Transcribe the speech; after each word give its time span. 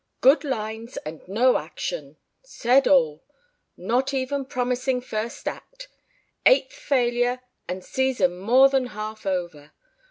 Good 0.21 0.43
lines 0.43 0.97
and 1.05 1.21
no 1.27 1.59
action... 1.59 2.17
said 2.41 2.87
all... 2.87 3.23
not 3.77 4.15
even 4.15 4.45
promising 4.45 4.99
first 4.99 5.47
act... 5.47 5.89
eighth 6.43 6.73
failure 6.73 7.41
and 7.67 7.85
season 7.85 8.35
more 8.39 8.67
than 8.67 8.87
half 8.87 9.27
over 9.27 9.73